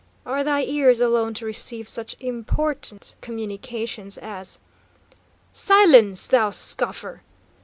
"Are 0.25 0.43
thy 0.43 0.63
ears 0.63 0.99
alone 0.99 1.35
to 1.35 1.45
receive 1.45 1.87
such 1.87 2.15
important 2.19 3.13
communications 3.21 4.17
as" 4.17 4.57
"Silence, 5.67 6.25
thou 6.25 6.49
scoffer!" 6.49 7.21